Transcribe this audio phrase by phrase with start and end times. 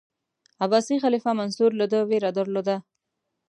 [0.63, 2.75] عباسي خلیفه منصور له ده ویره درلوده.